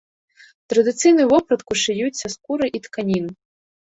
Традыцыйную 0.71 1.27
вопратку 1.33 1.77
шыюць 1.83 2.17
са 2.21 2.27
скуры 2.37 2.67
і 2.79 2.81
тканін. 2.87 3.25